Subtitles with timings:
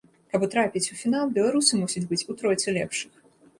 [0.35, 3.25] Каб трапіць у фінал, беларусы мусяць быць у тройцы лепшых.